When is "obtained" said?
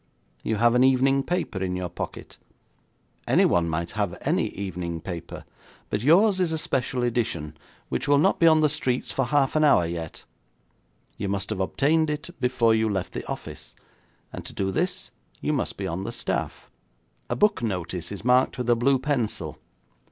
11.59-12.09